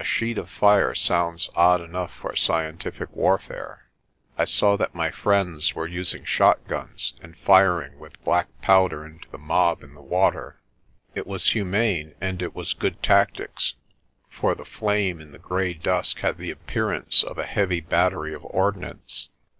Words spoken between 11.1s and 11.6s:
It was